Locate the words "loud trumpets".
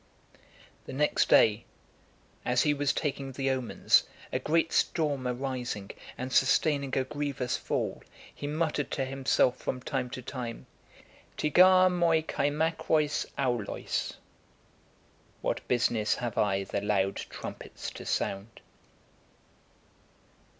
16.81-17.91